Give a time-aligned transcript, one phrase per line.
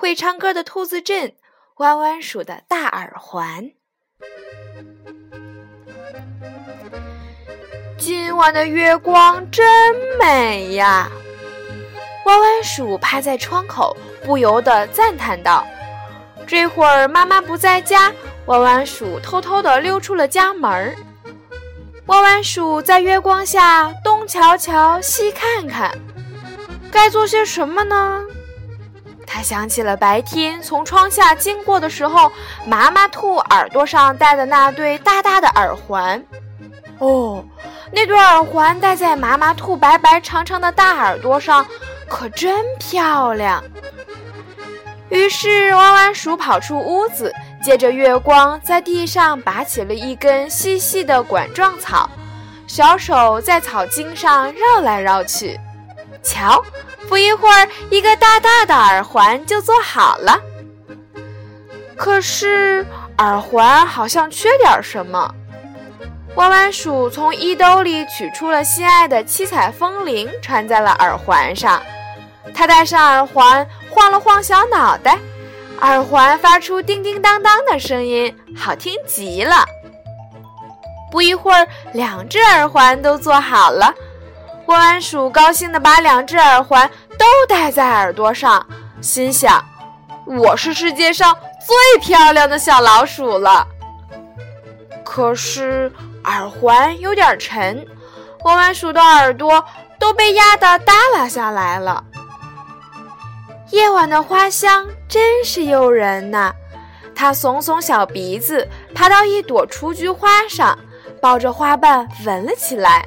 [0.00, 1.28] 会唱歌的兔子镇》，
[1.78, 3.72] 弯弯鼠的大耳环。
[7.98, 9.66] 今晚的月光真
[10.16, 11.10] 美呀！
[12.26, 15.66] 弯弯鼠趴在窗口，不由得赞叹道
[16.46, 18.12] ：“这会儿妈妈不在家，
[18.46, 20.94] 弯弯鼠偷偷地溜出了家门儿。
[22.06, 25.90] 弯弯鼠在月光下东瞧瞧，西看看。”
[26.88, 28.24] 该做些什么呢？
[29.38, 32.28] 他想起了白天从窗下经过的时候，
[32.66, 36.20] 麻麻兔耳朵上戴的那对大大的耳环。
[36.98, 37.44] 哦，
[37.92, 41.64] 那对耳环戴在麻麻兔白白长长的大耳朵上，
[42.08, 43.62] 可真漂亮。
[45.08, 52.10] 于是弯弯鼠跑出屋子，借着月光在地上拔起了一根细细的管状草，
[52.66, 55.56] 小手在草茎上绕来绕去。
[56.24, 56.60] 瞧，
[57.06, 60.40] 不一会儿，一个大大的耳环就做好了。
[61.96, 62.86] 可是
[63.18, 65.34] 耳环好像缺点什么。
[66.34, 71.82] 弯弯鼠从衣兜里取出了心爱的七彩风铃，穿在了耳环上。
[72.54, 75.18] 他戴上耳环，晃了晃小脑袋，
[75.80, 79.64] 耳环发出叮叮当当的声音，好听极了。
[81.10, 83.92] 不一会儿，两只耳环都做好了。
[84.68, 86.88] 弯弯鼠高兴地把两只耳环
[87.18, 88.64] 都戴在耳朵上，
[89.00, 89.64] 心想
[90.26, 91.34] ：“我是世界上
[91.66, 93.66] 最漂亮的小老鼠了。”
[95.02, 95.90] 可是
[96.24, 97.82] 耳环有点沉，
[98.44, 99.64] 弯弯鼠的耳朵
[99.98, 102.04] 都被压得耷拉下来了。
[103.70, 106.52] 夜晚的花香真是诱人呐！
[107.14, 110.78] 它耸耸小鼻子，爬到一朵雏菊花上，
[111.22, 113.06] 抱着花瓣闻了起来。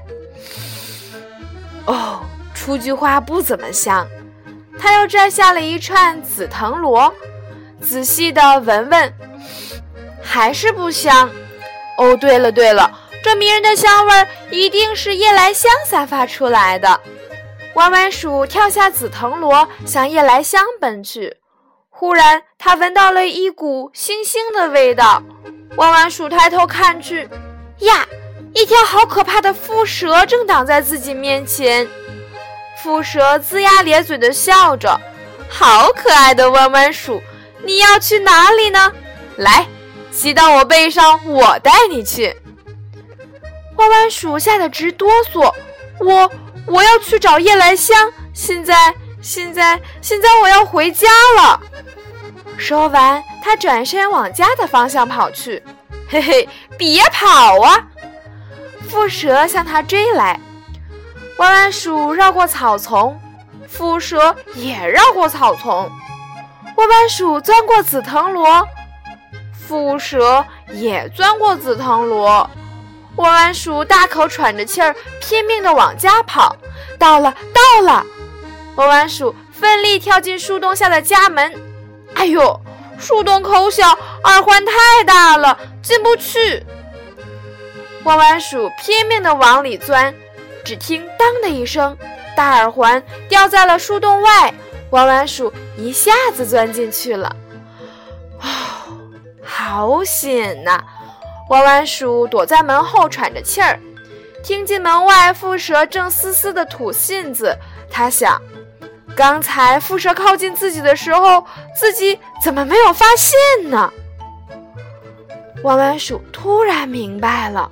[1.85, 2.21] 哦，
[2.53, 4.07] 雏菊花不怎么香。
[4.79, 7.13] 他又摘下了一串紫藤萝，
[7.81, 9.13] 仔细地闻闻，
[10.23, 11.29] 还是不香。
[11.97, 12.89] 哦，对了对了，
[13.23, 16.99] 这迷人的香味儿一定是夜来香散发出来的。
[17.75, 21.37] 弯弯鼠跳下紫藤萝，向夜来香奔去。
[21.89, 25.21] 忽然，他闻到了一股腥腥的味道。
[25.77, 27.29] 弯弯鼠抬头看去，
[27.79, 28.05] 呀！
[28.53, 31.87] 一条好可怕的蝮蛇正挡在自己面前，
[32.81, 34.99] 蝮蛇龇牙咧嘴地笑着
[35.49, 37.21] ：“好可爱的弯弯鼠，
[37.63, 38.91] 你要去哪里呢？
[39.37, 39.67] 来，
[40.11, 42.35] 骑到我背上，我带你去。”
[43.77, 45.51] 弯弯鼠吓得直哆嗦
[45.99, 46.31] ：“我
[46.65, 51.07] 我要去找夜来香，现在现在现在我要回家
[51.37, 51.59] 了。”
[52.57, 55.63] 说完，他转身往家的方向跑去。
[56.07, 57.87] 嘿嘿，别跑啊！
[58.91, 60.37] 蝮蛇向他追来，
[61.37, 63.17] 弯弯鼠绕过草丛，
[63.65, 65.89] 蝮蛇也绕过草丛。
[66.75, 68.67] 弯弯鼠钻过紫藤萝，
[69.65, 72.49] 蝮蛇也钻过紫藤萝。
[73.15, 76.53] 弯弯鼠大口喘着气儿，拼命地往家跑。
[76.99, 78.05] 到了，到了！
[78.75, 81.53] 弯弯鼠奋力跳进树洞下的家门。
[82.15, 82.59] 哎呦，
[82.99, 86.65] 树洞口小，耳环太大了，进不去。
[88.03, 90.13] 弯弯鼠拼命地往里钻，
[90.63, 91.95] 只听“当”的一声，
[92.35, 94.53] 大耳环掉在了树洞外。
[94.89, 97.33] 弯弯鼠一下子钻进去了，
[98.41, 98.45] 哦，
[99.41, 100.83] 好险呐！
[101.49, 103.79] 弯弯鼠躲在门后喘着气儿，
[104.43, 107.57] 听见门外蝮蛇正嘶嘶地吐信子。
[107.89, 108.41] 他想，
[109.15, 113.39] 刚才蝮蛇靠近自己的时候，自己怎么没有发现
[113.69, 113.93] 呢？
[115.63, 117.71] 弯弯鼠突然明白了。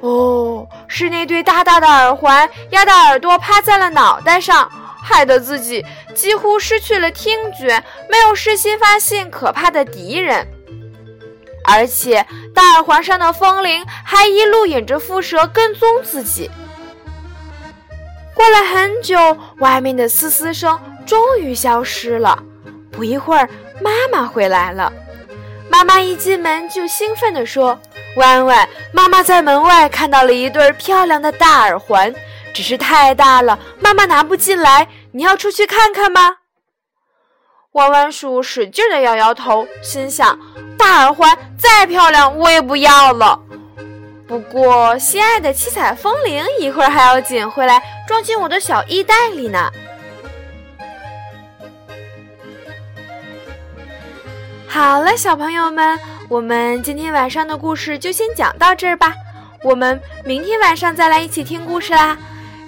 [0.00, 4.70] 哦，是那对大大的耳环压得耳朵趴在了脑袋上，
[5.02, 10.46] 害得自己几乎失去了听觉，没有事先发现可怕的敌人。
[11.64, 16.50] 而且大耳环上的风铃还一路引着蝮蛇跟踪自己。
[18.34, 22.42] 过了很久，外面的嘶嘶声终于消失了。
[22.90, 23.46] 不一会儿，
[23.82, 24.90] 妈妈回来了。
[25.68, 27.78] 妈妈一进门就兴奋地说。
[28.16, 32.12] 弯弯，妈妈在门外看到了一对漂亮的大耳环，
[32.52, 34.88] 只是太大了，妈妈拿不进来。
[35.12, 36.36] 你要出去看看吗？
[37.72, 40.38] 弯弯鼠使劲地摇摇头，心想：
[40.76, 43.40] 大耳环再漂亮，我也不要了。
[44.26, 49.70] 不过，心爱的七彩风铃一会儿还要捡回来，装进我的小衣袋里呢。
[54.68, 55.98] 好了，小朋友们，
[56.30, 59.12] 我们今天晚上的故事就先讲到这儿吧。
[59.64, 62.16] 我们明天晚上再来一起听故事啦。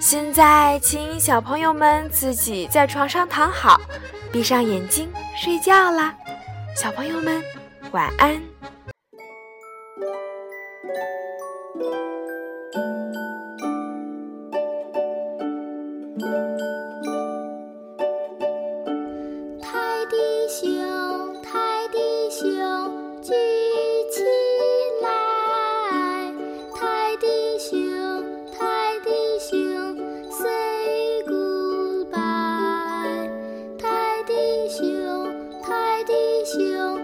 [0.00, 3.80] 现在，请小朋友们自己在床上躺好，
[4.32, 5.08] 闭上眼睛
[5.40, 6.12] 睡觉啦。
[6.76, 7.40] 小朋友们，
[7.92, 8.42] 晚安。
[36.52, 37.01] 秋，